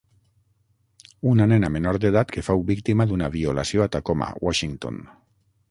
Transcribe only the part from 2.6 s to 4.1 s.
víctima d'una violació a